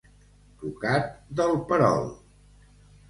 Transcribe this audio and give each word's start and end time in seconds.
Tocat 0.61 1.11
del 1.41 1.55
perol. 1.69 2.11